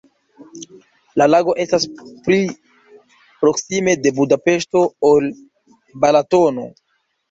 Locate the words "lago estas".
1.33-1.85